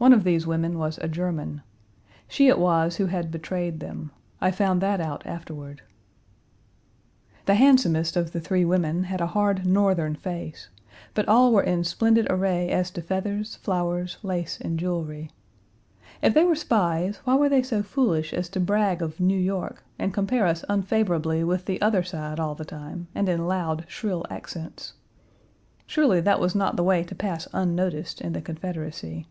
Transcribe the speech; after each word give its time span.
One 0.00 0.12
of 0.12 0.22
these 0.22 0.46
women 0.46 0.78
was 0.78 0.98
a 0.98 1.08
German. 1.08 1.62
She 2.28 2.46
it 2.46 2.60
was 2.60 2.98
who 2.98 3.06
had 3.06 3.32
betrayed 3.32 3.80
them. 3.80 4.12
I 4.40 4.52
found 4.52 4.80
that 4.80 5.00
out 5.00 5.26
afterward. 5.26 5.82
The 7.46 7.56
handsomest 7.56 8.16
of 8.16 8.30
the 8.30 8.38
three 8.38 8.64
women 8.64 9.02
had 9.02 9.20
a 9.20 9.26
hard, 9.26 9.66
Northern 9.66 10.14
face, 10.14 10.68
but 11.14 11.26
all 11.26 11.52
were 11.52 11.64
in 11.64 11.82
splendid 11.82 12.28
array 12.30 12.70
as 12.70 12.92
to 12.92 13.02
feathers, 13.02 13.56
flowers, 13.56 14.18
lace, 14.22 14.60
and 14.60 14.78
jewelry. 14.78 15.32
If 16.22 16.32
they 16.32 16.44
were 16.44 16.54
spies 16.54 17.16
why 17.24 17.34
were 17.34 17.48
they 17.48 17.64
so 17.64 17.82
foolish 17.82 18.32
as 18.32 18.48
to 18.50 18.60
brag 18.60 19.02
of 19.02 19.18
New 19.18 19.36
York, 19.36 19.82
and 19.98 20.14
compare 20.14 20.46
us 20.46 20.64
unfavorably 20.68 21.42
with 21.42 21.64
the 21.64 21.82
other 21.82 22.04
side 22.04 22.38
all 22.38 22.54
the 22.54 22.64
time, 22.64 23.08
and 23.16 23.28
in 23.28 23.48
loud, 23.48 23.84
shrill 23.88 24.24
accents? 24.30 24.94
Surely 25.88 26.20
that 26.20 26.38
was 26.38 26.54
not 26.54 26.76
the 26.76 26.84
way 26.84 27.02
to 27.02 27.16
pass 27.16 27.48
unnoticed 27.52 28.20
in 28.20 28.32
the 28.32 28.40
Confederacy. 28.40 29.26